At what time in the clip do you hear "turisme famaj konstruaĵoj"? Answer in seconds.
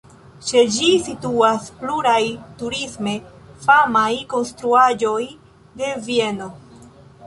2.63-5.23